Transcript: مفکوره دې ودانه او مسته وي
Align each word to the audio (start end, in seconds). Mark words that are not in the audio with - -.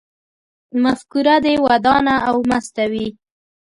مفکوره 0.83 1.35
دې 1.45 1.53
ودانه 1.65 2.15
او 2.29 2.35
مسته 2.49 2.83
وي 2.91 3.07